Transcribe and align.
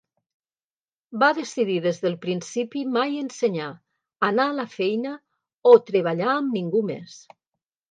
Va 1.23 1.27
decidir 1.39 1.75
des 1.83 1.99
del 2.05 2.15
principi 2.23 2.81
mai 2.95 3.13
ensenyar, 3.25 3.69
anar 4.31 4.49
a 4.49 4.57
la 4.63 4.67
feina 4.73 5.15
o 5.73 5.77
treballar 5.93 6.35
amb 6.41 6.61
ningú 6.61 6.85
més. 6.93 7.23